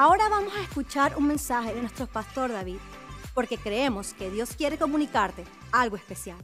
[0.00, 2.78] Ahora vamos a escuchar un mensaje de nuestro pastor David,
[3.34, 6.38] porque creemos que Dios quiere comunicarte algo especial.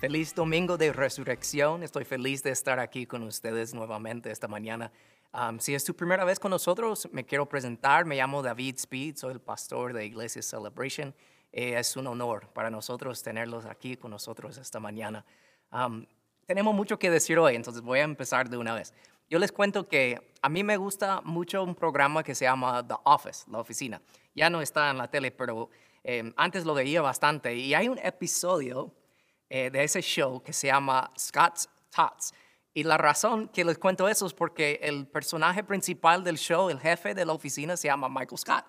[0.00, 1.82] Feliz domingo de resurrección.
[1.82, 4.90] Estoy feliz de estar aquí con ustedes nuevamente esta mañana.
[5.34, 8.06] Um, si es tu primera vez con nosotros, me quiero presentar.
[8.06, 11.14] Me llamo David Speed, soy el pastor de Iglesia Celebration.
[11.52, 15.26] Eh, es un honor para nosotros tenerlos aquí con nosotros esta mañana.
[15.70, 16.06] Um,
[16.46, 18.94] tenemos mucho que decir hoy, entonces voy a empezar de una vez.
[19.32, 22.96] Yo les cuento que a mí me gusta mucho un programa que se llama The
[23.04, 24.02] Office, la oficina.
[24.34, 25.70] Ya no está en la tele, pero
[26.04, 27.56] eh, antes lo veía bastante.
[27.56, 28.94] Y hay un episodio
[29.48, 32.34] eh, de ese show que se llama Scott's Tots.
[32.74, 36.78] Y la razón que les cuento eso es porque el personaje principal del show, el
[36.78, 38.66] jefe de la oficina, se llama Michael Scott.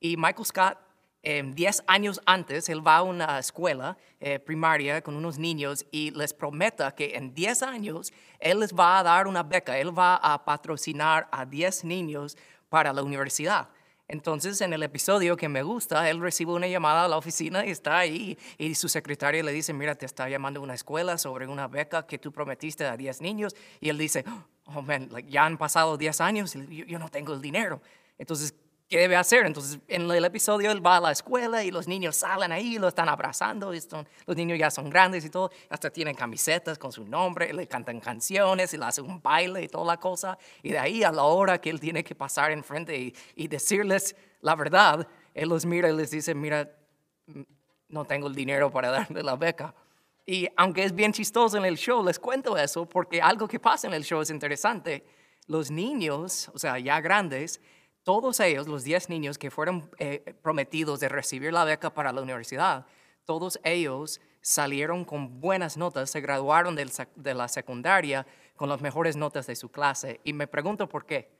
[0.00, 0.78] Y Michael Scott
[1.22, 6.32] diez años antes, él va a una escuela eh, primaria con unos niños y les
[6.32, 10.44] promete que en diez años él les va a dar una beca, él va a
[10.44, 12.36] patrocinar a diez niños
[12.68, 13.68] para la universidad.
[14.08, 17.70] Entonces, en el episodio que me gusta, él recibe una llamada a la oficina y
[17.70, 21.68] está ahí y su secretaria le dice, mira, te está llamando una escuela sobre una
[21.68, 23.54] beca que tú prometiste a diez niños.
[23.78, 24.24] Y él dice,
[24.64, 27.82] oh, man, ya han pasado diez años y yo no tengo el dinero.
[28.18, 28.52] Entonces,
[28.90, 29.46] ¿qué debe hacer?
[29.46, 32.88] Entonces, en el episodio él va a la escuela y los niños salen ahí, lo
[32.88, 33.80] están abrazando, y
[34.26, 38.00] los niños ya son grandes y todo, hasta tienen camisetas con su nombre, le cantan
[38.00, 40.36] canciones y le hacen un baile y toda la cosa.
[40.62, 44.16] Y de ahí a la hora que él tiene que pasar enfrente y, y decirles
[44.40, 46.68] la verdad, él los mira y les dice, mira,
[47.26, 47.42] mm,
[47.90, 49.72] no tengo el dinero para darle la beca.
[50.26, 53.86] Y aunque es bien chistoso en el show, les cuento eso porque algo que pasa
[53.86, 55.04] en el show es interesante.
[55.46, 57.60] Los niños, o sea, ya grandes,
[58.02, 62.22] todos ellos, los 10 niños que fueron eh, prometidos de recibir la beca para la
[62.22, 62.86] universidad,
[63.24, 69.46] todos ellos salieron con buenas notas, se graduaron de la secundaria con las mejores notas
[69.46, 70.20] de su clase.
[70.24, 71.30] Y me pregunto por qué.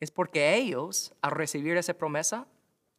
[0.00, 2.46] Es porque ellos, al recibir esa promesa,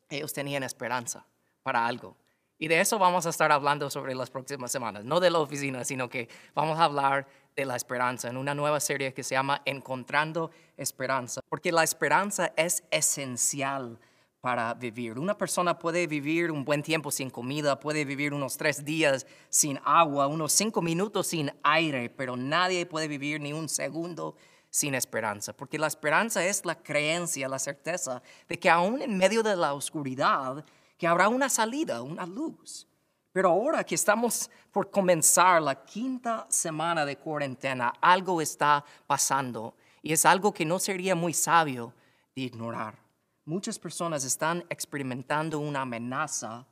[0.09, 1.25] ellos tenían esperanza
[1.63, 2.15] para algo.
[2.61, 5.83] Y de eso vamos a estar hablando sobre las próximas semanas, no de la oficina,
[5.83, 9.63] sino que vamos a hablar de la esperanza en una nueva serie que se llama
[9.65, 13.97] Encontrando Esperanza, porque la esperanza es esencial
[14.41, 15.17] para vivir.
[15.17, 19.79] Una persona puede vivir un buen tiempo sin comida, puede vivir unos tres días sin
[19.83, 24.35] agua, unos cinco minutos sin aire, pero nadie puede vivir ni un segundo
[24.69, 29.41] sin esperanza, porque la esperanza es la creencia, la certeza de que aún en medio
[29.41, 30.63] de la oscuridad,
[31.01, 32.87] que habrá una salida, una luz.
[33.33, 39.73] Pero ahora que estamos por comenzar la quinta semana de cuarentena, algo está pasando
[40.03, 41.91] y es algo que no sería muy sabio
[42.35, 42.99] de ignorar.
[43.45, 46.67] Muchas personas están experimentando una amenaza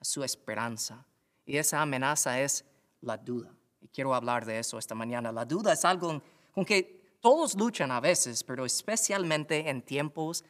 [0.00, 1.06] a su esperanza
[1.46, 2.64] y esa amenaza es
[3.00, 3.54] la duda.
[3.80, 5.30] Y quiero hablar de eso esta mañana.
[5.30, 6.20] La duda es algo
[6.50, 10.42] con que todos luchan a veces, pero especialmente en tiempos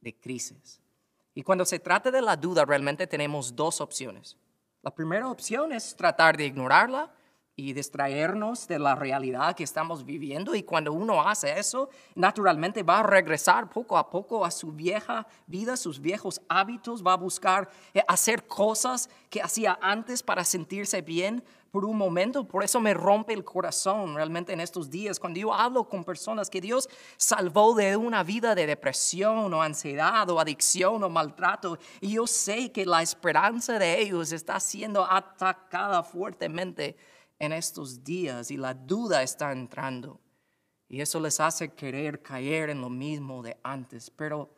[0.00, 0.80] de crisis.
[1.34, 4.36] Y cuando se trata de la duda, realmente tenemos dos opciones.
[4.82, 7.10] La primera opción es tratar de ignorarla
[7.56, 10.54] y distraernos de la realidad que estamos viviendo.
[10.54, 15.26] Y cuando uno hace eso, naturalmente va a regresar poco a poco a su vieja
[15.46, 21.00] vida, sus viejos hábitos, va a buscar eh, hacer cosas que hacía antes para sentirse
[21.02, 22.46] bien, por un momento.
[22.46, 26.48] Por eso me rompe el corazón realmente en estos días cuando yo hablo con personas
[26.48, 31.76] que Dios salvó de una vida de depresión o ansiedad o adicción o maltrato.
[32.00, 36.96] Y yo sé que la esperanza de ellos está siendo atacada fuertemente
[37.40, 40.20] en estos días y la duda está entrando.
[40.88, 44.10] Y eso les hace querer caer en lo mismo de antes.
[44.10, 44.48] Pero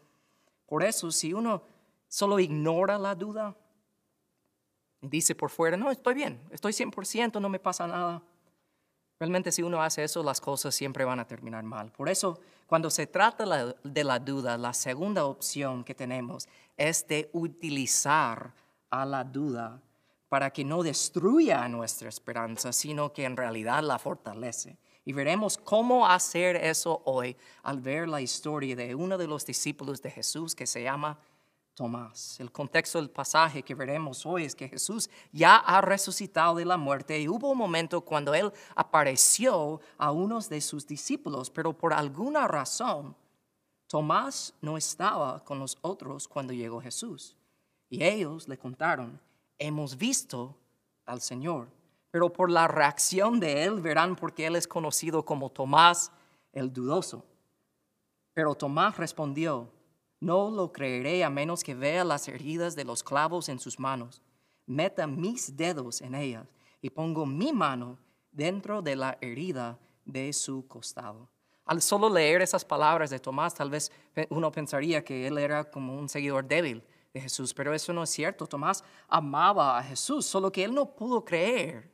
[0.67, 1.63] por eso si uno
[2.09, 3.57] solo ignora la duda,
[5.01, 8.23] dice por fuera, no, estoy bien, estoy 100%, no me pasa nada.
[9.19, 11.91] Realmente si uno hace eso, las cosas siempre van a terminar mal.
[11.91, 16.47] Por eso, cuando se trata de la duda, la segunda opción que tenemos
[16.77, 18.53] es de utilizar
[18.91, 19.81] a la duda
[20.29, 24.77] para que no destruya nuestra esperanza, sino que en realidad la fortalece.
[25.05, 30.03] Y veremos cómo hacer eso hoy al ver la historia de uno de los discípulos
[30.03, 31.19] de Jesús que se llama
[31.77, 32.41] Tomás.
[32.41, 36.79] El contexto del pasaje que veremos hoy es que Jesús ya ha resucitado de la
[36.79, 41.93] muerte y hubo un momento cuando él apareció a unos de sus discípulos, pero por
[41.93, 43.15] alguna razón
[43.89, 47.37] Tomás no estaba con los otros cuando llegó Jesús.
[47.91, 49.21] Y ellos le contaron,
[49.59, 50.57] hemos visto
[51.05, 51.69] al Señor.
[52.11, 56.11] Pero por la reacción de él verán porque él es conocido como Tomás
[56.53, 57.23] el dudoso.
[58.33, 59.71] Pero Tomás respondió,
[60.21, 64.23] no lo creeré a menos que vea las heridas de los clavos en sus manos,
[64.67, 66.47] meta mis dedos en ellas
[66.81, 67.99] y pongo mi mano
[68.31, 71.29] dentro de la herida de su costado.
[71.65, 73.91] Al solo leer esas palabras de Tomás, tal vez
[74.31, 78.11] uno pensaría que él era como un seguidor débil de Jesús, pero eso no es
[78.11, 78.47] cierto.
[78.47, 81.91] Tomás amaba a Jesús, solo que él no pudo creer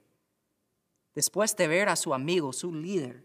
[1.15, 3.25] después de ver a su amigo, su líder,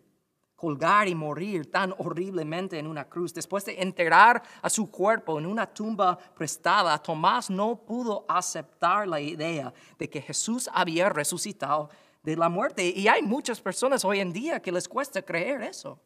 [0.57, 5.45] colgar y morir tan horriblemente en una cruz, después de enterrar a su cuerpo en
[5.45, 11.89] una tumba prestada, Tomás no pudo aceptar la idea de que Jesús había resucitado
[12.23, 12.91] de la muerte.
[12.93, 16.01] Y hay muchas personas hoy en día que les cuesta creer eso.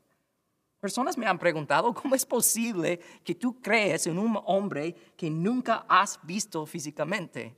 [0.81, 5.85] Personas me han preguntado, ¿cómo es posible que tú crees en un hombre que nunca
[5.87, 7.55] has visto físicamente?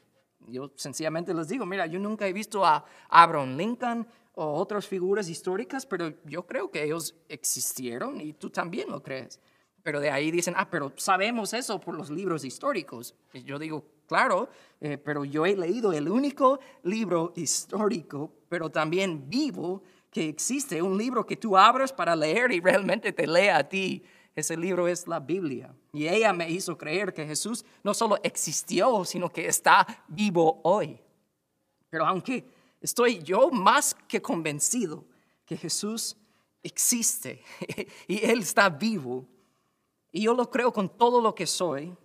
[0.47, 5.29] Yo sencillamente les digo, mira, yo nunca he visto a Abraham Lincoln, o otras figuras
[5.29, 9.39] históricas, pero yo creo que ellos existieron y tú también lo crees.
[9.83, 13.15] Pero de ahí dicen, ah, pero sabemos eso por los libros históricos.
[13.33, 14.49] Y yo digo, claro,
[14.79, 20.97] eh, pero yo he leído el único libro histórico, pero también vivo, que existe, un
[20.97, 24.03] libro que tú abres para leer y realmente te lee a ti.
[24.35, 25.75] Ese libro es la Biblia.
[25.91, 30.99] Y ella me hizo creer que Jesús no solo existió, sino que está vivo hoy.
[31.89, 32.45] Pero aunque
[32.83, 35.05] Estoy yo más que convencido
[35.45, 36.17] que Jesús
[36.61, 37.41] existe
[38.07, 39.25] y Él está vivo.
[40.11, 41.95] Y yo lo creo con todo lo que soy.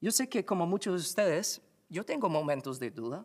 [0.00, 3.24] Yo sé que como muchos de ustedes, yo tengo momentos de duda,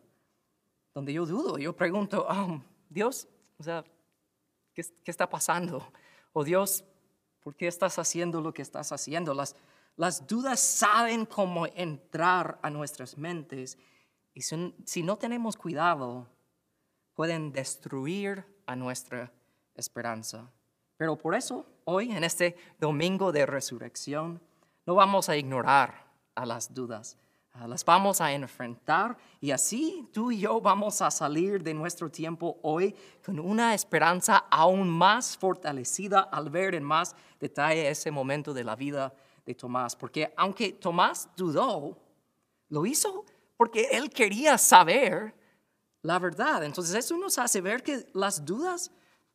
[0.93, 3.27] donde yo dudo, yo pregunto, oh, Dios,
[3.57, 3.83] o sea,
[4.75, 5.83] ¿qué, ¿qué, está pasando?
[6.31, 6.85] O Dios,
[7.41, 9.33] ¿por qué estás haciendo lo que estás haciendo?
[9.33, 9.55] Las,
[9.95, 13.79] las dudas saben cómo entrar a nuestras mentes
[14.35, 16.27] y si no tenemos cuidado,
[17.15, 19.31] pueden destruir a nuestra
[19.73, 20.51] esperanza.
[20.97, 24.41] Pero por eso, hoy, en este domingo de resurrección,
[24.85, 27.17] no vamos a ignorar a las dudas,
[27.67, 32.59] las vamos a enfrentar y así tú y yo vamos a salir de nuestro tiempo
[32.63, 32.93] hoy
[33.25, 38.75] con una esperanza aún más fortalecida al ver en más detalle ese momento de la
[38.75, 39.13] vida
[39.45, 39.95] de Tomás.
[39.95, 41.97] Porque aunque Tomás dudó,
[42.67, 43.23] lo hizo
[43.55, 45.33] porque él quería saber
[46.05, 46.63] la verdad.
[46.63, 48.91] Entonces eso nos hace ver que las dudas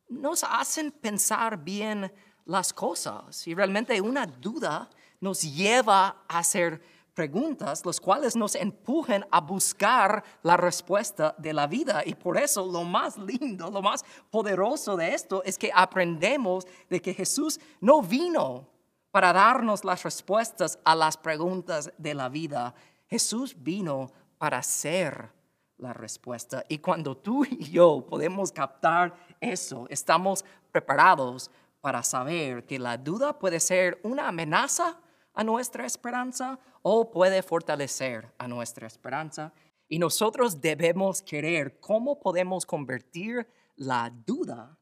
[0.09, 2.13] nos hacen pensar bien
[2.45, 4.89] las cosas y realmente una duda
[5.21, 6.81] nos lleva a hacer
[7.13, 12.03] preguntas, los cuales nos empujan a buscar la respuesta de la vida.
[12.07, 17.03] Y por eso lo más lindo, lo más poderoso de esto es que aprendemos de
[17.03, 18.69] que Jesús no vino
[19.11, 22.75] para darnos las respuestas a las preguntas de la vida.
[23.09, 25.40] Jesús vino para ser
[25.81, 26.65] la respuesta.
[26.69, 31.51] Y cuando tú y yo podemos captar eso, estamos preparados
[31.81, 35.01] para saber que la duda puede ser una amenaza
[35.35, 39.53] a nuestra esperanza o puede fortalecer a nuestra esperanza.
[39.89, 44.79] Y nosotros debemos querer cómo podemos convertir la duda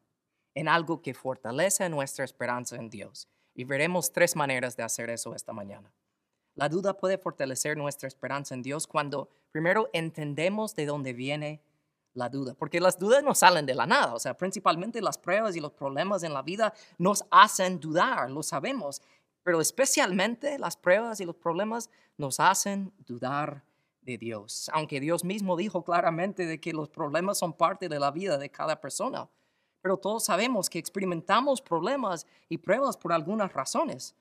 [0.53, 3.27] en algo que fortalece nuestra esperanza en Dios.
[3.55, 5.91] Y veremos tres maneras de hacer eso esta mañana.
[6.59, 11.61] La duda puede fortalecer nuestra esperanza en Dios cuando primero entendemos de dónde viene
[12.13, 15.55] la duda, porque las dudas no salen de la nada, o sea, principalmente las pruebas
[15.55, 19.01] y los problemas en la vida nos hacen dudar, lo sabemos,
[19.41, 23.63] pero especialmente las pruebas y los problemas nos hacen dudar
[24.01, 28.11] de Dios, aunque Dios mismo dijo claramente de que los problemas son parte de la
[28.11, 29.29] vida de cada persona,
[29.79, 34.13] pero todos sabemos que experimentamos problemas y pruebas por algunas razones.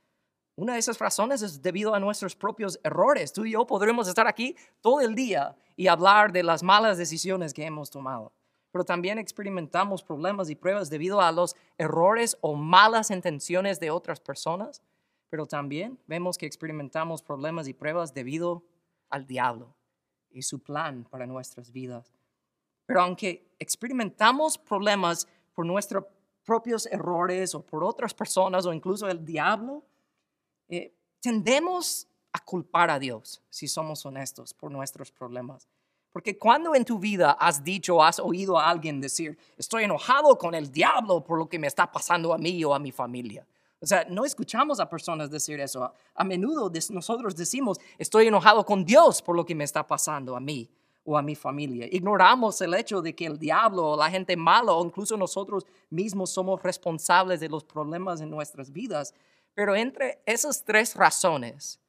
[0.59, 3.33] Una de esas razones es debido a nuestros propios errores.
[3.33, 7.55] Tú y yo podremos estar aquí todo el día y hablar de las malas decisiones
[7.55, 8.33] que hemos tomado.
[8.73, 14.19] Pero también experimentamos problemas y pruebas debido a los errores o malas intenciones de otras
[14.19, 14.83] personas.
[15.31, 18.65] Pero también vemos que experimentamos problemas y pruebas debido
[19.11, 19.77] al diablo
[20.29, 22.13] y su plan para nuestras vidas.
[22.85, 26.07] Pero aunque experimentamos problemas por nuestros
[26.45, 29.85] propios errores o por otras personas o incluso el diablo,
[30.69, 35.69] eh, tendemos a culpar a Dios, si somos honestos, por nuestros problemas.
[36.13, 40.55] Porque cuando en tu vida has dicho has oído a alguien decir, estoy enojado con
[40.55, 43.47] el diablo por lo que me está pasando a mí o a mi familia.
[43.81, 45.93] O sea, no escuchamos a personas decir eso.
[46.15, 50.41] A menudo nosotros decimos, estoy enojado con Dios por lo que me está pasando a
[50.41, 50.69] mí
[51.05, 51.87] o a mi familia.
[51.91, 56.31] Ignoramos el hecho de que el diablo o la gente mala o incluso nosotros mismos
[56.31, 59.15] somos responsables de los problemas en nuestras vidas
[59.59, 61.81] pero entre esas tres razones,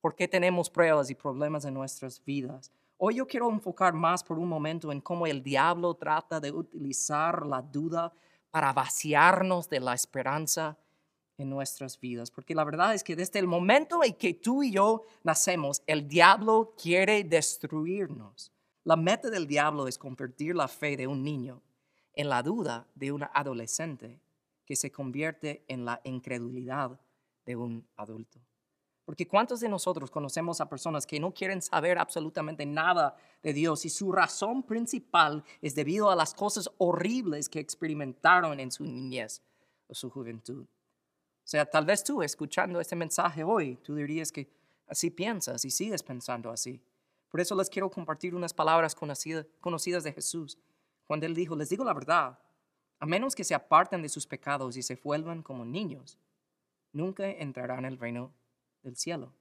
[0.00, 4.38] por qué tenemos pruebas y problemas en nuestras vidas, hoy yo quiero enfocar más por
[4.38, 8.14] un momento en cómo el diablo trata de utilizar la duda
[8.50, 10.78] para vaciarnos de la esperanza
[11.36, 12.30] en nuestras vidas.
[12.30, 16.08] Porque la verdad es que desde el momento en que tú y yo nacemos, el
[16.08, 18.50] diablo quiere destruirnos.
[18.84, 21.60] La meta del diablo es convertir la fe de un niño
[22.14, 24.18] en la duda de un adolescente
[24.64, 27.00] que se convierte en la incredulidad
[27.44, 28.40] de un adulto.
[29.04, 33.84] Porque ¿cuántos de nosotros conocemos a personas que no quieren saber absolutamente nada de Dios
[33.84, 39.42] y su razón principal es debido a las cosas horribles que experimentaron en su niñez
[39.88, 40.64] o su juventud?
[40.64, 44.48] O sea, tal vez tú escuchando este mensaje hoy, tú dirías que
[44.86, 46.80] así piensas y sigues pensando así.
[47.28, 50.56] Por eso les quiero compartir unas palabras conocidas de Jesús.
[51.04, 52.38] Cuando él dijo, les digo la verdad,
[53.02, 56.16] a menos que se aparten de sus pecados y se vuelvan como niños,
[56.92, 58.32] nunca entrarán en el reino
[58.84, 59.32] del cielo.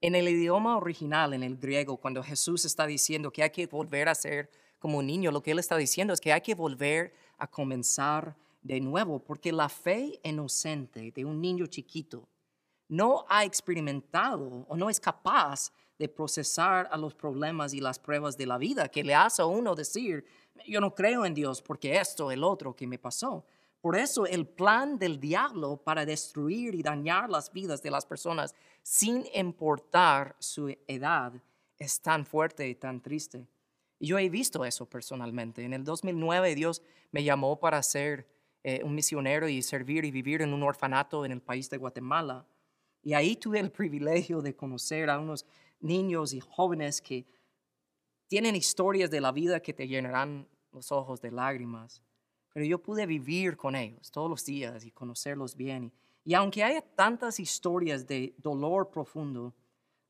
[0.00, 4.08] En el idioma original, en el griego, cuando Jesús está diciendo que hay que volver
[4.08, 4.48] a ser
[4.78, 8.36] como un niño, lo que él está diciendo es que hay que volver a comenzar
[8.62, 12.28] de nuevo, porque la fe inocente de un niño chiquito
[12.86, 18.36] no ha experimentado o no es capaz de procesar a los problemas y las pruebas
[18.36, 20.24] de la vida, que le hace a uno decir,
[20.66, 23.44] yo no creo en Dios porque esto, el otro que me pasó.
[23.80, 28.54] Por eso el plan del diablo para destruir y dañar las vidas de las personas
[28.82, 31.32] sin importar su edad
[31.78, 33.46] es tan fuerte y tan triste.
[34.00, 35.64] Y yo he visto eso personalmente.
[35.64, 38.28] En el 2009 Dios me llamó para ser
[38.64, 42.46] eh, un misionero y servir y vivir en un orfanato en el país de Guatemala.
[43.02, 45.46] Y ahí tuve el privilegio de conocer a unos
[45.80, 47.24] niños y jóvenes que
[48.28, 52.02] tienen historias de la vida que te llenarán los ojos de lágrimas.
[52.52, 55.92] Pero yo pude vivir con ellos todos los días y conocerlos bien.
[56.24, 59.54] Y, aunque haya tantas historias de dolor profundo,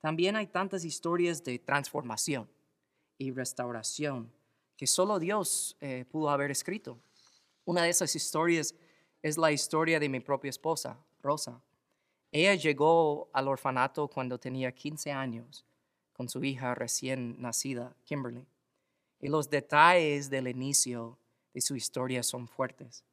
[0.01, 2.49] también hay tantas historias de transformación
[3.17, 4.33] y restauración
[4.77, 6.99] que solo Dios eh, pudo haber escrito.
[7.65, 8.75] Una de esas historias
[9.23, 11.61] es la historia de mi propia esposa, Rosa.
[12.31, 15.68] Ella llegó al orfanato cuando tenía 15 años
[16.19, 18.45] con su hija recién nacida, Kimberly.
[19.21, 21.17] Y los detalles del inicio
[21.55, 23.05] de su historia son fuertes.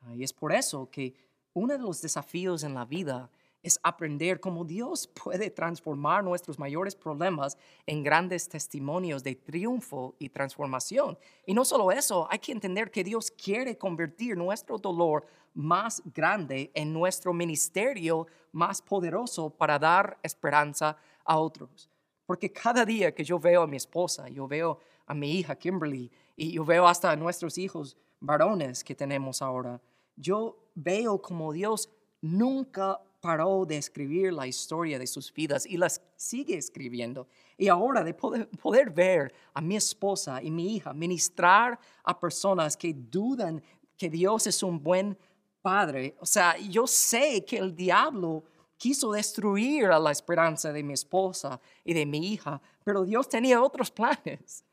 [0.00, 1.14] Ah, y es por eso que
[1.54, 3.30] uno de los desafíos en la vida
[3.62, 7.56] es aprender cómo Dios puede transformar nuestros mayores problemas
[7.86, 11.16] en grandes testimonios de triunfo y transformación.
[11.46, 16.70] Y no solo eso, hay que entender que Dios quiere convertir nuestro dolor más grande
[16.74, 21.91] en nuestro ministerio más poderoso para dar esperanza a otros.
[22.32, 26.10] Porque cada día que yo veo a mi esposa, yo veo a mi hija Kimberly
[26.34, 29.78] y yo veo hasta a nuestros hijos varones que tenemos ahora,
[30.16, 31.90] yo veo como Dios
[32.22, 37.28] nunca paró de escribir la historia de sus vidas y las sigue escribiendo.
[37.58, 42.78] Y ahora de poder, poder, ver a mi esposa y mi hija ministrar a personas
[42.78, 43.62] que dudan
[43.98, 45.18] que Dios es un buen
[45.60, 48.44] padre, o sea, yo sé que el diablo
[48.82, 53.62] quiso destruir a la esperanza de mi esposa y de mi hija, pero Dios tenía
[53.62, 54.64] otros planes.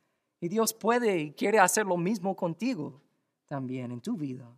[0.41, 2.99] Y Dios puede y quiere hacer lo mismo contigo
[3.45, 4.49] también en tu vida.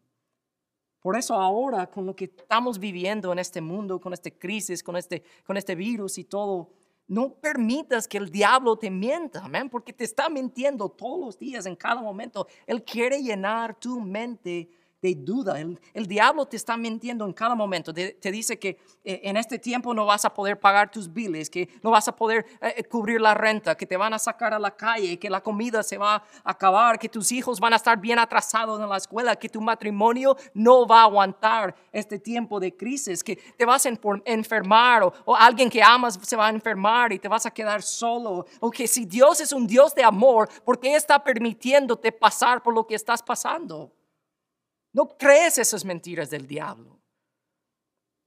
[1.01, 4.95] Por eso ahora, con lo que estamos viviendo en este mundo, con esta crisis, con
[4.95, 6.69] este, con este virus y todo,
[7.07, 11.65] no permitas que el diablo te mienta, amén, porque te está mintiendo todos los días,
[11.65, 12.47] en cada momento.
[12.65, 14.69] Él quiere llenar tu mente
[15.01, 15.59] de duda.
[15.59, 17.93] El, diablo te está mintiendo en cada momento.
[17.93, 21.69] Te, dice que eh, en este tiempo no vas a poder pagar tus biles, que
[21.81, 24.59] no vas a poder eh, eh, cubrir la renta, que te van a sacar a
[24.59, 27.99] la calle, que la comida se va a acabar, que tus hijos van a estar
[27.99, 32.75] bien atrasados en la escuela, que tu matrimonio no va a aguantar este tiempo de
[32.75, 33.91] crisis, que te vas a
[34.25, 37.81] enfermar o, o alguien que amas se va a enfermar y te vas a quedar
[37.81, 38.45] solo.
[38.59, 42.75] O que si Dios es un Dios de amor, ¿por qué está permitiéndote pasar por
[42.75, 43.91] lo que estás pasando?
[44.93, 46.99] No crees esas mentiras del diablo,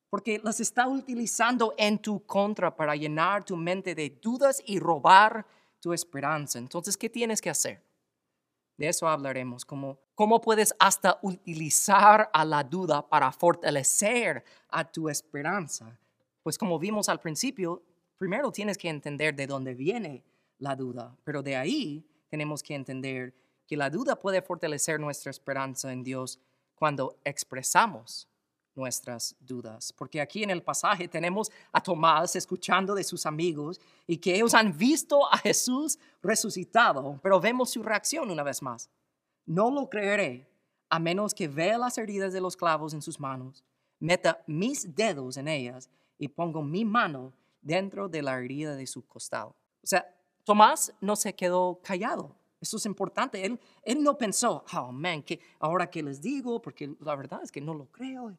[0.09, 5.47] porque las está utilizando en tu contra para llenar tu mente de dudas y robar
[5.81, 6.59] tu esperanza.
[6.59, 7.83] Entonces, ¿qué tienes que hacer?
[8.77, 15.09] De eso hablaremos, como cómo puedes hasta utilizar a la duda para fortalecer a tu
[15.09, 15.99] esperanza.
[16.43, 17.83] Pues como vimos al principio,
[18.17, 20.25] primero tienes que entender de dónde viene
[20.59, 23.35] la duda, pero de ahí tenemos que entender
[23.67, 26.41] que la duda puede fortalecer nuestra esperanza en Dios
[26.85, 28.29] cuando expresamos
[28.75, 29.91] nuestras dudas.
[29.91, 34.53] Porque aquí en el pasaje tenemos a Tomás escuchando de sus amigos y que ellos
[34.53, 38.91] han visto a Jesús resucitado, pero vemos su reacción una vez más.
[39.47, 40.47] No lo creeré
[40.91, 43.65] a menos que vea las heridas de los clavos en sus manos,
[43.99, 45.89] meta mis dedos en ellas
[46.19, 49.57] y pongo mi mano dentro de la herida de su costado.
[49.83, 50.07] O sea,
[50.45, 52.37] Tomás no se quedó callado.
[52.65, 53.45] Eso es importante.
[53.45, 57.53] Él, él no pensó, oh man, que ahora que les digo, porque la verdad es
[57.53, 58.35] que no lo creo,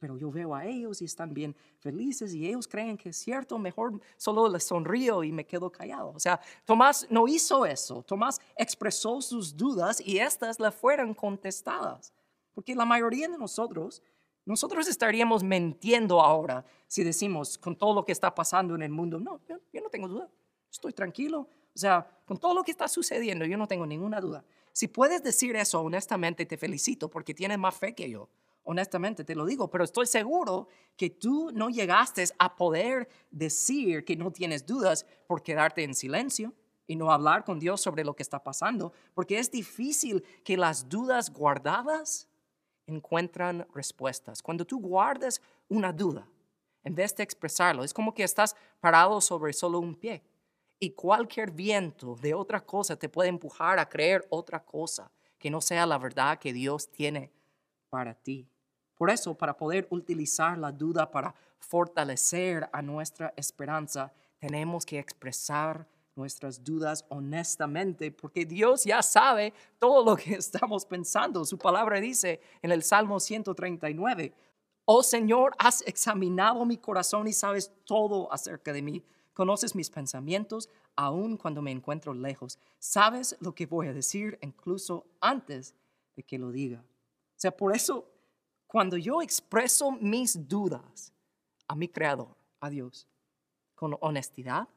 [0.00, 3.56] pero yo veo a ellos y están bien felices y ellos creen que es cierto,
[3.56, 6.10] mejor solo les sonrío y me quedo callado.
[6.10, 8.02] O sea, Tomás no hizo eso.
[8.02, 12.12] Tomás expresó sus dudas y estas le fueron contestadas.
[12.52, 14.02] Porque la mayoría de nosotros
[14.46, 19.20] Nosotros estaríamos mintiendo ahora si decimos con todo lo que está pasando en el mundo,
[19.20, 20.28] no, yo, yo no tengo duda,
[20.68, 21.46] estoy tranquilo.
[21.72, 24.44] O sea, con todo lo que está sucediendo, yo no tengo ninguna duda.
[24.70, 28.28] Si puedes decir eso honestamente, te felicito porque tienes más fe que yo.
[28.62, 34.14] Honestamente te lo digo, pero estoy seguro que tú no llegaste a poder decir que
[34.14, 36.54] no tienes dudas por quedarte en silencio
[36.86, 40.88] y no hablar con Dios sobre lo que está pasando, porque es difícil que las
[40.88, 42.28] dudas guardadas
[42.86, 44.40] encuentran respuestas.
[44.40, 46.28] Cuando tú guardas una duda,
[46.84, 50.22] en vez de expresarlo, es como que estás parado sobre solo un pie
[50.80, 55.60] y cualquier viento de otra cosa te puede empujar a creer otra cosa que no
[55.60, 57.30] sea la verdad que Dios tiene
[57.90, 58.48] para ti.
[58.94, 65.86] Por eso, para poder utilizar la duda para fortalecer a nuestra esperanza, tenemos que expresar
[66.16, 71.44] nuestras dudas honestamente, porque Dios ya sabe todo lo que estamos pensando.
[71.44, 74.34] Su palabra dice en el Salmo 139,
[74.86, 79.04] Oh Señor, has examinado mi corazón y sabes todo acerca de mí.
[79.32, 82.58] Conoces mis pensamientos aun cuando me encuentro lejos.
[82.78, 85.74] Sabes lo que voy a decir incluso antes
[86.16, 86.80] de que lo diga.
[86.80, 88.06] O sea, por eso,
[88.66, 91.12] cuando yo expreso mis dudas
[91.68, 93.06] a mi Creador, a Dios,
[93.74, 94.68] con honestidad,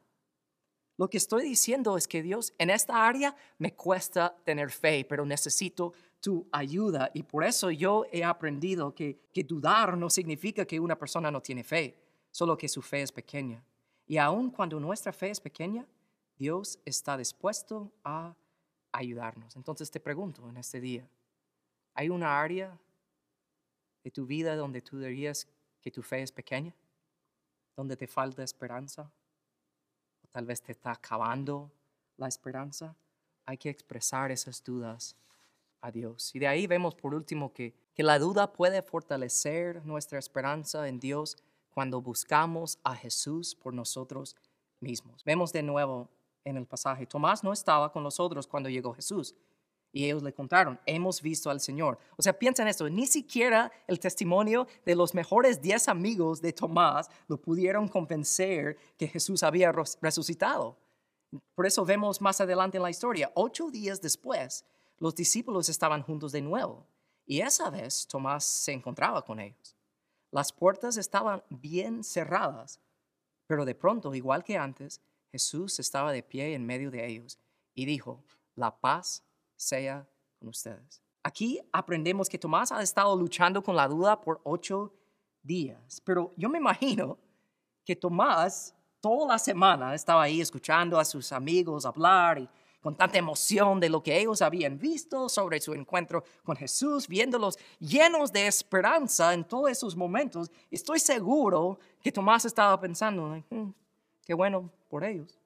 [0.96, 5.26] lo que estoy diciendo es que Dios, en esta área me cuesta tener fe, pero
[5.26, 7.10] necesito tu ayuda.
[7.12, 11.42] Y por eso yo he aprendido que, que dudar no significa que una persona no
[11.42, 11.98] tiene fe,
[12.30, 13.62] solo que su fe es pequeña.
[14.06, 15.86] Y aun cuando nuestra fe es pequeña,
[16.36, 18.34] Dios está dispuesto a
[18.92, 19.56] ayudarnos.
[19.56, 21.08] Entonces te pregunto en este día,
[21.94, 22.78] ¿hay una área
[24.02, 25.48] de tu vida donde tú dirías
[25.80, 26.74] que tu fe es pequeña?
[27.76, 29.10] ¿Donde te falta esperanza?
[30.22, 31.72] ¿O tal vez te está acabando
[32.16, 32.94] la esperanza?
[33.46, 35.16] Hay que expresar esas dudas
[35.80, 36.34] a Dios.
[36.34, 41.00] Y de ahí vemos por último que, que la duda puede fortalecer nuestra esperanza en
[41.00, 41.36] Dios
[41.74, 44.36] cuando buscamos a Jesús por nosotros
[44.80, 45.24] mismos.
[45.24, 46.08] Vemos de nuevo
[46.44, 49.34] en el pasaje, Tomás no estaba con los otros cuando llegó Jesús.
[49.92, 51.98] Y ellos le contaron, hemos visto al Señor.
[52.16, 56.52] O sea, piensa en esto, ni siquiera el testimonio de los mejores diez amigos de
[56.52, 60.76] Tomás lo pudieron convencer que Jesús había resucitado.
[61.54, 64.64] Por eso vemos más adelante en la historia, ocho días después,
[64.98, 66.86] los discípulos estaban juntos de nuevo.
[67.26, 69.76] Y esa vez Tomás se encontraba con ellos.
[70.34, 72.80] Las puertas estaban bien cerradas,
[73.46, 77.38] pero de pronto, igual que antes, Jesús estaba de pie en medio de ellos
[77.72, 78.24] y dijo,
[78.56, 80.08] la paz sea
[80.40, 81.04] con ustedes.
[81.22, 84.92] Aquí aprendemos que Tomás ha estado luchando con la duda por ocho
[85.40, 87.16] días, pero yo me imagino
[87.84, 92.48] que Tomás toda la semana estaba ahí escuchando a sus amigos hablar y
[92.84, 97.58] con tanta emoción de lo que ellos habían visto sobre su encuentro con Jesús, viéndolos
[97.80, 103.70] llenos de esperanza en todos esos momentos, estoy seguro que Tomás estaba pensando, hmm,
[104.26, 105.38] qué bueno por ellos.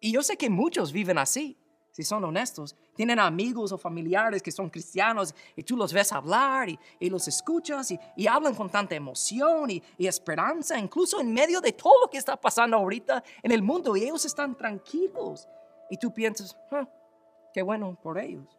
[0.00, 1.54] Y yo sé que muchos viven así,
[1.90, 2.74] si son honestos.
[2.94, 7.90] Tienen amigos o familiares que son cristianos y tú los ves hablar y, los escuchas
[7.90, 12.16] y, hablan con tanta emoción y, y, esperanza, incluso en medio de todo lo que
[12.16, 15.46] está pasando ahorita en el mundo y ellos están tranquilos
[15.92, 16.88] y tú piensas, ah,
[17.52, 18.58] qué bueno por ellos.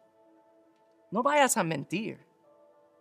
[1.10, 2.24] No vayas a mentir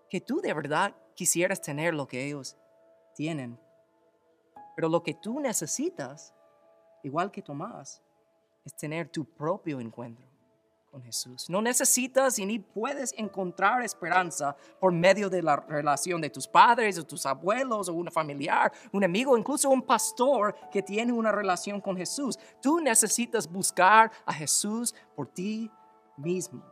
[0.09, 2.57] que tú de verdad quisieras tener lo que ellos
[3.13, 3.59] tienen.
[4.75, 6.33] Pero lo que tú necesitas,
[7.03, 8.01] igual que Tomás,
[8.65, 10.25] es tener tu propio encuentro
[11.01, 11.49] Jesús.
[11.49, 16.99] No necesitas y ni puedes encontrar esperanza por medio de la relación de tus padres
[16.99, 21.81] o tus abuelos o un familiar, un amigo, incluso un pastor que tiene una relación
[21.81, 22.37] con Jesús.
[22.61, 25.71] Tú necesitas buscar a Jesús por ti
[26.17, 26.63] mismo.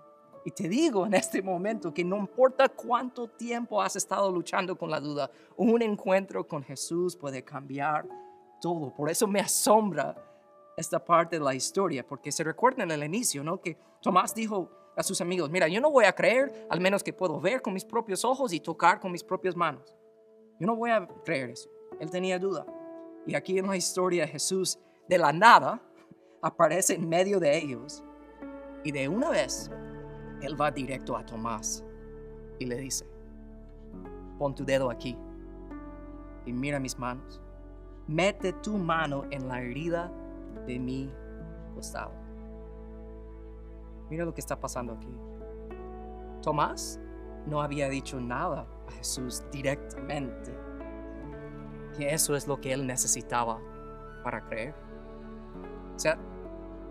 [0.44, 4.90] Y te digo en este momento que no importa cuánto tiempo has estado luchando con
[4.90, 8.08] la duda, un encuentro con Jesús puede cambiar
[8.60, 8.94] todo.
[8.94, 10.16] Por eso me asombra
[10.82, 13.62] esta parte de la historia, porque se recuerda en el inicio, ¿no?
[13.62, 17.14] Que Tomás dijo a sus amigos, mira, yo no voy a creer al menos que
[17.14, 19.96] puedo ver con mis propios ojos y tocar con mis propias manos.
[20.60, 21.70] Yo no voy a creer eso.
[22.00, 22.66] Él tenía duda.
[23.26, 25.82] Y aquí en la historia Jesús de la nada
[26.42, 28.04] aparece en medio de ellos
[28.84, 29.70] y de una vez
[30.42, 31.84] él va directo a Tomás
[32.60, 33.06] y le dice,
[34.38, 35.18] pon tu dedo aquí
[36.46, 37.42] y mira mis manos.
[38.08, 40.12] Mete tu mano en la herida
[40.66, 41.12] de mi
[41.74, 42.12] costado.
[44.10, 45.08] Mira lo que está pasando aquí.
[46.42, 47.00] Tomás
[47.46, 50.54] no había dicho nada a Jesús directamente,
[51.98, 53.60] que eso es lo que él necesitaba
[54.24, 54.76] para creer.
[55.96, 56.18] O sea,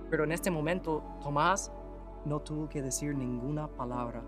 [0.08, 1.70] pero en este momento Tomás
[2.24, 4.22] no tuvo que decir ninguna palabra.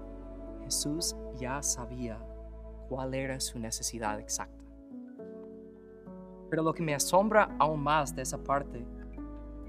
[0.64, 2.18] Jesús ya sabía
[2.88, 4.64] cuál era su necesidad exacta.
[6.50, 8.86] Pero lo que me asombra aún más de esa parte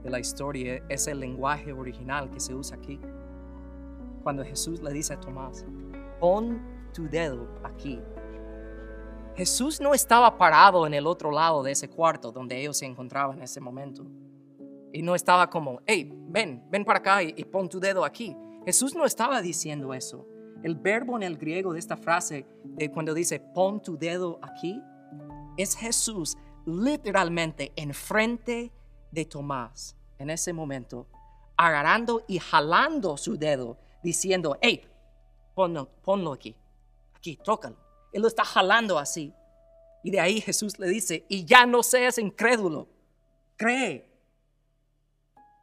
[0.03, 2.99] de la historia es el lenguaje original que se usa aquí.
[4.21, 5.65] Cuando Jesús le dice a Tomás,
[6.19, 6.61] pon
[6.93, 7.99] tu dedo aquí.
[9.35, 13.37] Jesús no estaba parado en el otro lado de ese cuarto donde ellos se encontraban
[13.37, 14.05] en ese momento.
[14.91, 18.35] Y no estaba como, hey, ven, ven para acá y, pon tu dedo aquí.
[18.63, 20.27] Jesús no estaba diciendo eso.
[20.61, 24.79] El verbo en el griego de esta frase, de cuando dice pon tu dedo aquí,
[25.57, 28.82] es Jesús literalmente enfrente de
[29.25, 31.07] Tomás en ese momento,
[31.57, 34.87] agarrando y jalando su dedo, diciendo, hey,
[35.53, 36.55] ponlo, ponlo aquí,
[37.15, 37.77] aquí, tócalo.
[38.11, 39.33] Él lo está jalando así.
[40.03, 42.87] Y de ahí Jesús le dice, y ya no seas incrédulo,
[43.55, 44.09] cree.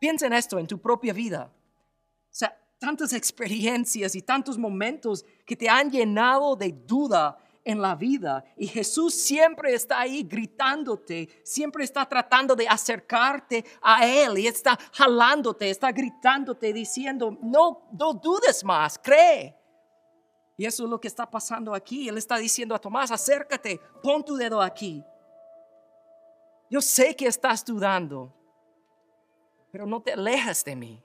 [0.01, 1.53] Piensa en esto en tu propia vida.
[1.53, 7.95] O sea, tantas experiencias y tantos momentos que te han llenado de duda en la
[7.95, 8.45] vida.
[8.57, 14.79] Y Jesús siempre está ahí gritándote, siempre está tratando de acercarte a Él y está
[14.93, 19.57] jalándote, está gritándote, diciendo, no, no dudes más, cree.
[20.57, 22.09] Y eso es lo que está pasando aquí.
[22.09, 25.03] Él está diciendo a Tomás, acércate, pon tu dedo aquí.
[26.69, 28.33] Yo sé que estás dudando,
[29.73, 31.03] pero no te alejas de mí.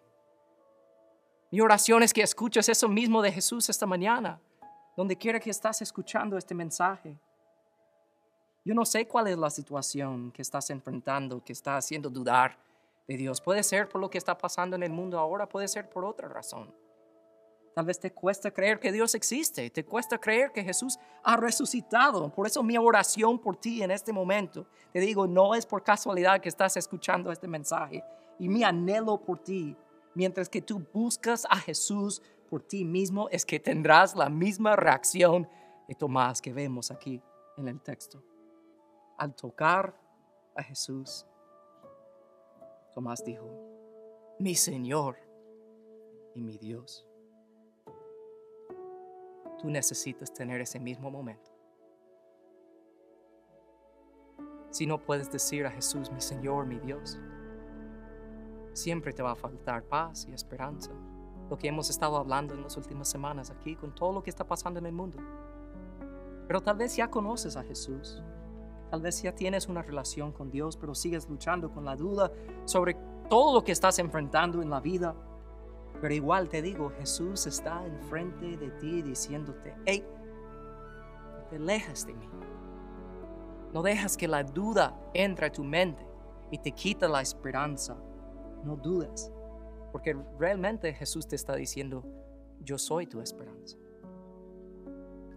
[1.52, 4.42] Mi oración es que escuches eso mismo de Jesús esta mañana,
[4.96, 7.18] donde quiera que estás escuchando este mensaje.
[8.64, 12.58] Yo no sé cuál es la situación que estás enfrentando, que está haciendo dudar
[13.08, 13.40] de Dios.
[13.42, 16.28] Puede ser por lo que está pasando en el mundo ahora, puede ser por otra
[16.28, 16.74] razón.
[17.76, 22.30] Tal vez te cuesta creer que Dios existe, te cuesta creer que Jesús ha resucitado.
[22.34, 26.40] Por eso mi oración por ti en este momento, te digo, no es por casualidad
[26.40, 28.02] que estás escuchando este mensaje.
[28.40, 29.76] Y mi anhelo por ti
[30.16, 35.48] mientras que tú buscas a Jesús por ti mismo, es que tendrás la misma reacción
[35.88, 37.22] de Tomás que vemos aquí
[37.58, 38.24] en el texto.
[39.18, 40.00] Al tocar
[40.56, 41.26] a Jesús,
[42.94, 43.46] Tomás dijo,
[44.40, 45.18] mi Señor
[46.34, 47.06] y mi Dios.
[49.60, 51.52] Tú necesitas tener ese mismo momento.
[54.70, 57.18] Si no puedes decir a Jesús, mi Señor, mi Dios,
[58.74, 60.92] siempre te va a faltar paz y esperanza.
[61.50, 64.46] Lo que hemos estado hablando en las últimas semanas aquí con todo lo que está
[64.46, 65.18] pasando en el mundo.
[66.48, 68.22] Pero tal vez ya conoces a Jesús.
[68.90, 72.32] Tal vez ya tienes una relación con Dios, pero sigues luchando con la duda
[72.66, 72.96] sobre
[73.30, 75.16] todo lo que estás enfrentando en la vida.
[76.02, 80.04] Pero igual te digo, Jesús está enfrente de ti diciéndote, hey,
[81.38, 82.30] no te alejas de mí.
[83.74, 86.06] No dejas que la duda entre a tu mente
[86.52, 87.98] y te quita la esperanza
[88.66, 89.32] no dudes,
[89.96, 92.04] porque realmente Jesús te está diciendo,
[92.60, 93.78] yo soy tu esperanza.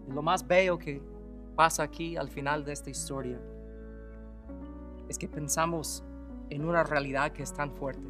[0.09, 1.01] Lo más bello que
[1.55, 3.39] pasa aquí al final de esta historia
[5.07, 6.03] es que pensamos
[6.49, 8.03] en una realidad que es tan fuerte.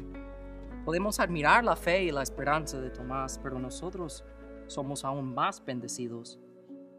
[0.84, 4.24] Podemos admirar la fe y la esperanza de Tomás, pero nosotros
[4.66, 6.40] somos aún más bendecidos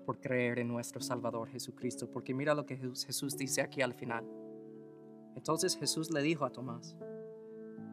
[0.05, 4.25] por creer en nuestro Salvador Jesucristo, porque mira lo que Jesús dice aquí al final.
[5.35, 6.95] Entonces Jesús le dijo a Tomás,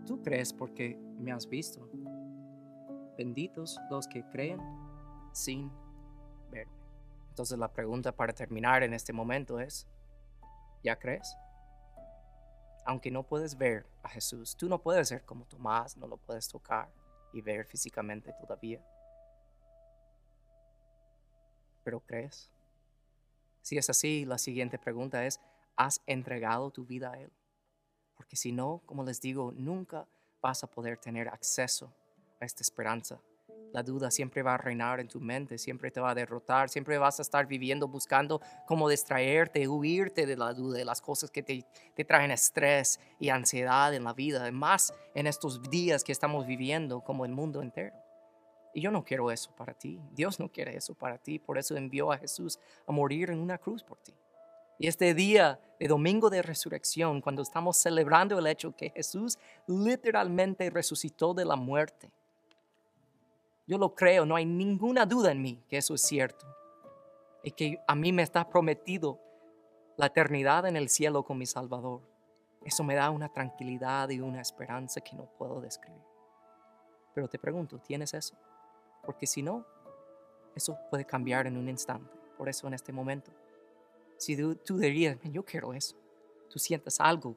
[0.07, 1.89] tú crees porque me has visto.
[3.17, 4.61] Benditos los que creen
[5.33, 5.71] sin
[6.51, 6.79] verme.
[7.29, 9.87] Entonces la pregunta para terminar en este momento es,
[10.83, 11.37] ¿ya crees?
[12.87, 16.49] Aunque no puedes ver a Jesús, tú no puedes ser como Tomás, no lo puedes
[16.49, 16.91] tocar
[17.33, 18.83] y ver físicamente todavía.
[21.85, 22.51] Pero crees.
[23.63, 25.41] Si es así, la siguiente pregunta es,
[25.77, 27.33] ¿has entregado tu vida a Él?
[28.17, 30.09] Porque si no, como les digo, nunca
[30.41, 31.93] vas a poder tener acceso
[32.41, 33.21] a esta esperanza.
[33.73, 36.97] La duda siempre va a reinar en tu mente, siempre te va a derrotar, siempre
[36.97, 41.43] vas a estar viviendo buscando cómo distraerte, huirte de la duda, de las cosas que
[41.43, 46.47] te, te traen estrés y ansiedad en la vida, más en estos días que estamos
[46.47, 47.95] viviendo como el mundo entero.
[48.73, 51.77] Y yo no quiero eso para ti, Dios no quiere eso para ti, por eso
[51.77, 54.15] envió a Jesús a morir en una cruz por ti.
[54.79, 60.71] Y este día de domingo de resurrección, cuando estamos celebrando el hecho que Jesús literalmente
[60.71, 62.11] resucitó de la muerte,
[63.67, 66.47] yo lo creo, no hay ninguna duda en mí que eso es cierto.
[67.43, 69.21] Y que a mí me está prometido
[69.97, 72.01] la eternidad en el cielo con mi Salvador.
[72.65, 76.03] Eso me da una tranquilidad y una esperanza que no puedo describir.
[77.15, 78.37] Pero te pregunto, ¿tienes eso?
[79.05, 79.67] Porque si no,
[80.55, 82.17] eso puede cambiar en un instante.
[82.37, 83.33] Por eso en este momento
[84.19, 85.97] si tú, dirías, yo quiero eso,
[86.51, 87.37] tú sientes algo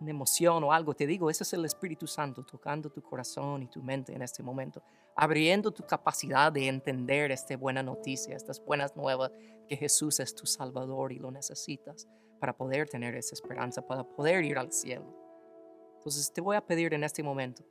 [0.00, 3.66] una emoción o algo, te digo, ese es el Espíritu Santo tocando tu corazón y
[3.66, 4.82] tu mente en este momento,
[5.16, 9.32] abriendo tu capacidad de entender esta buena noticia, estas buenas nuevas,
[9.68, 12.08] que Jesús es tu Salvador y lo necesitas
[12.40, 15.04] para poder tener esa esperanza, para poder ir al cielo.
[15.96, 17.64] Entonces te voy a pedir en este momento,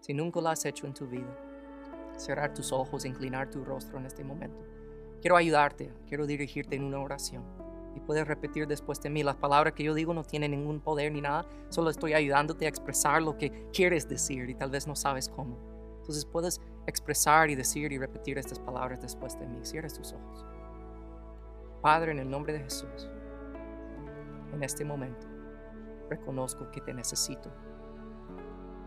[0.00, 1.36] si nunca lo has hecho en tu vida,
[2.16, 4.69] cerrar tus ojos, inclinar tu rostro en este momento.
[5.20, 7.44] Quiero ayudarte, quiero dirigirte en una oración
[7.94, 9.22] y puedes repetir después de mí.
[9.22, 12.68] Las palabras que yo digo no tienen ningún poder ni nada, solo estoy ayudándote a
[12.68, 15.58] expresar lo que quieres decir y tal vez no sabes cómo.
[15.98, 19.58] Entonces puedes expresar y decir y repetir estas palabras después de mí.
[19.62, 20.46] Cierres tus ojos.
[21.82, 23.10] Padre, en el nombre de Jesús,
[24.52, 25.26] en este momento
[26.08, 27.50] reconozco que te necesito,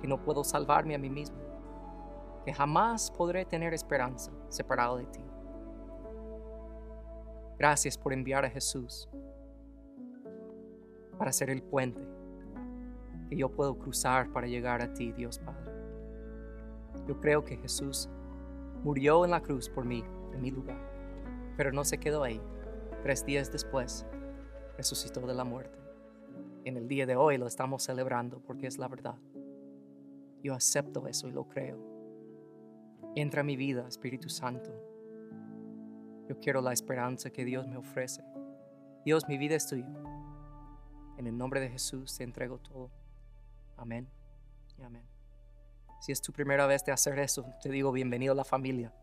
[0.02, 1.38] que no puedo salvarme a mí mismo,
[2.44, 5.22] que jamás podré tener esperanza separado de ti.
[7.64, 9.08] Gracias por enviar a Jesús
[11.18, 12.06] para ser el puente
[13.30, 15.72] que yo puedo cruzar para llegar a ti, Dios Padre.
[17.08, 18.10] Yo creo que Jesús
[18.84, 20.78] murió en la cruz por mí, en mi lugar,
[21.56, 22.42] pero no se quedó ahí.
[23.02, 24.06] Tres días después,
[24.76, 25.80] resucitó de la muerte.
[26.66, 29.16] En el día de hoy lo estamos celebrando porque es la verdad.
[30.44, 31.78] Yo acepto eso y lo creo.
[33.16, 34.93] Entra a mi vida, Espíritu Santo
[36.28, 38.24] yo quiero la esperanza que Dios me ofrece.
[39.06, 39.88] Dios, mi vida es tuya.
[41.18, 42.90] En el nombre de Jesús te entrego todo.
[43.78, 44.08] Amén
[44.78, 45.04] y amén.
[46.02, 48.94] Si es tu primera vez de hacer eso, te digo bienvenido a la familia.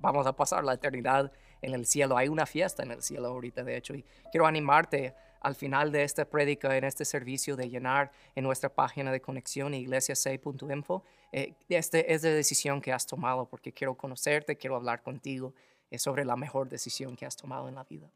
[0.00, 1.32] Vamos a pasar la eternidad
[1.62, 2.16] en el cielo.
[2.16, 6.02] Hay una fiesta en el cielo ahorita, de hecho, y quiero animarte al final de
[6.02, 11.04] esta prédica, en este servicio, de llenar en nuestra página de conexión iglesiasei.info.
[11.32, 15.54] Eh, este es la decisión que has tomado porque quiero conocerte, quiero hablar contigo
[15.98, 18.10] sobre la mejor decisión que has tomado en la vida.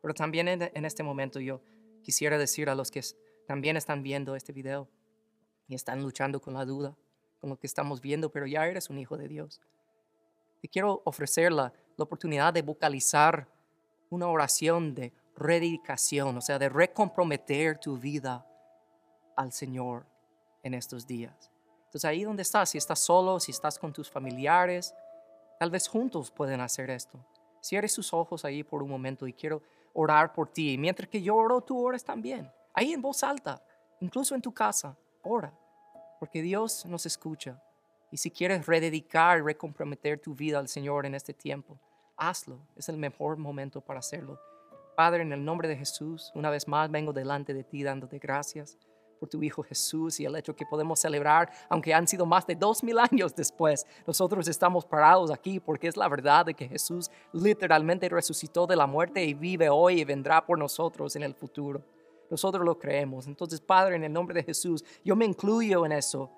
[0.00, 1.60] Pero también en, este momento yo
[2.02, 3.02] quisiera decir a los que
[3.46, 4.88] también están viendo este video
[5.68, 6.96] y están luchando con la duda,
[7.40, 9.60] con lo que estamos viendo, pero ya eres un hijo de Dios.
[10.60, 13.48] Te quiero ofrecer la, la oportunidad de vocalizar
[14.08, 18.46] una oración de rededicación, o sea, de recomprometer tu vida
[19.36, 20.06] al Señor
[20.62, 21.50] en estos días.
[21.86, 24.94] Entonces ahí donde estás, si estás solo, si estás con tus familiares,
[25.60, 27.22] Tal vez juntos pueden hacer esto.
[27.60, 29.60] Cierre sus ojos ahí por un momento y quiero
[29.92, 30.72] orar por ti.
[30.72, 32.50] Y mientras que yo oro, tú oras también.
[32.72, 33.62] Ahí en voz alta,
[34.00, 35.52] incluso en tu casa, ora.
[36.18, 37.62] Porque Dios nos escucha.
[38.10, 41.78] Y si quieres rededicar, recomprometer tu vida al Señor en este tiempo,
[42.16, 42.58] hazlo.
[42.74, 44.40] Es el mejor momento para hacerlo.
[44.96, 48.78] Padre, en el nombre de Jesús, una vez más vengo delante de ti dándote gracias
[49.20, 52.56] por tu Hijo Jesús y el hecho que podemos celebrar, aunque han sido más de
[52.56, 57.10] dos mil años después, nosotros estamos parados aquí porque es la verdad de que Jesús
[57.32, 61.84] literalmente resucitó de la muerte y vive hoy y vendrá por nosotros en el futuro.
[62.30, 63.26] Nosotros lo creemos.
[63.26, 66.30] Entonces, Padre, en el nombre de Jesús, yo me incluyo en eso.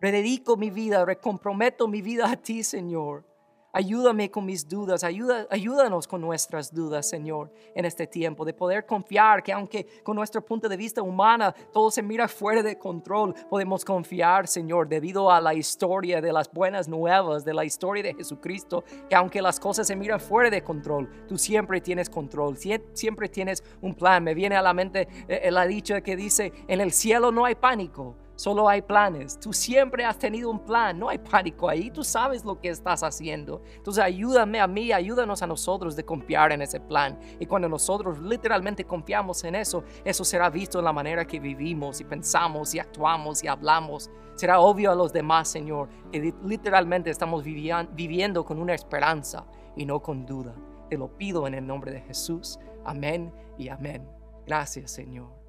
[0.00, 3.24] Rededico mi vida, recomprometo mi vida a ti, Señor.
[3.72, 8.84] Ayúdame con mis dudas, ayuda, ayúdanos con nuestras dudas, Señor, en este tiempo, de poder
[8.84, 13.32] confiar que aunque con nuestro punto de vista humana todo se mira fuera de control,
[13.48, 18.14] podemos confiar, Señor, debido a la historia de las buenas nuevas, de la historia de
[18.14, 22.56] Jesucristo, que aunque las cosas se miran fuera de control, tú siempre tienes control,
[22.92, 24.24] siempre tienes un plan.
[24.24, 27.54] Me viene a la mente eh, la dicha que dice, en el cielo no hay
[27.54, 29.38] pánico Solo hay planes.
[29.38, 30.98] Tú siempre has tenido un plan.
[30.98, 31.90] No hay pánico ahí.
[31.90, 33.60] Tú sabes lo que estás haciendo.
[33.76, 37.20] Entonces ayúdame a mí, ayúdanos a nosotros de confiar en ese plan.
[37.38, 42.00] Y cuando nosotros literalmente confiamos en eso, eso será visto en la manera que vivimos
[42.00, 44.10] y pensamos y actuamos y hablamos.
[44.36, 49.44] Será obvio a los demás, Señor, que literalmente estamos viviendo con una esperanza
[49.76, 50.54] y no con duda.
[50.88, 52.58] Te lo pido en el nombre de Jesús.
[52.86, 54.08] Amén y amén.
[54.46, 55.39] Gracias, Señor.